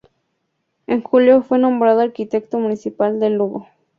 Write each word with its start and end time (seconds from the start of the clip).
En 0.87 1.03
julio 1.03 1.43
fue 1.43 1.59
nombrado 1.59 1.99
arquitecto 1.99 2.57
municipal 2.57 3.19
de 3.19 3.29
Lugo. 3.29 3.67